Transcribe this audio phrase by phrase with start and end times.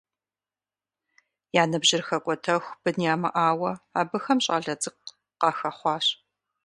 [1.61, 6.05] Я ныбжьыр хэкӏуэтэху бын ямыӏауэ, абыхэм щӏалэ цӏыкӏу къахэхъуащ.